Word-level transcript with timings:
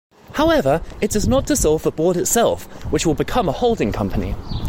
However, 0.31 0.81
it 0.99 1.11
does 1.11 1.27
not 1.27 1.45
dissolve 1.45 1.83
the 1.83 1.91
Board 1.91 2.17
itself, 2.17 2.63
which 2.91 3.05
will 3.05 3.13
become 3.13 3.47
a 3.47 3.51
holding 3.51 3.91
company. 3.91 4.33